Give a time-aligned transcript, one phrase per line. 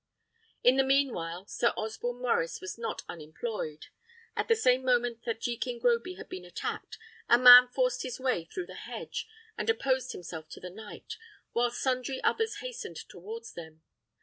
[0.63, 3.85] In the mean while Sir Osborne Maurice was not unemployed.
[4.35, 6.97] At the same moment that Jekin Groby had been attacked,
[7.29, 9.27] a man forced his way through the hedge,
[9.59, 11.17] and opposed himself to the knight,
[11.53, 13.83] while sundry others hastened towards them.